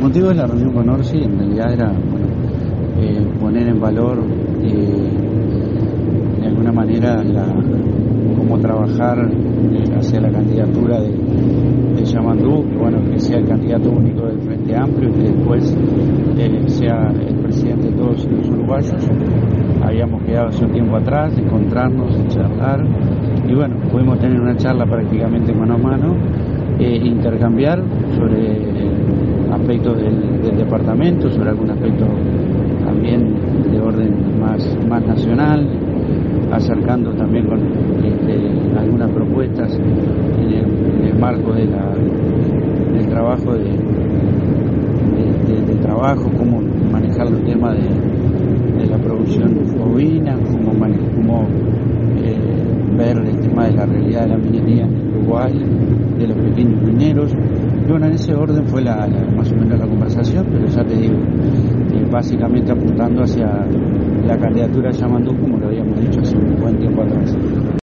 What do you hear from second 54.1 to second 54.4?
de la